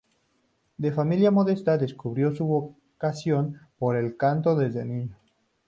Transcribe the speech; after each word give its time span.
De 0.79 0.91
familia 0.91 1.29
modesta, 1.29 1.77
descubrió 1.77 2.33
su 2.33 2.43
vocación 2.43 3.59
por 3.77 3.95
el 3.95 4.17
canto 4.17 4.55
desde 4.55 4.83
niño. 4.83 5.15